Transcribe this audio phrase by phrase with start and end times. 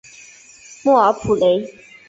[0.81, 1.71] 莫尔普雷。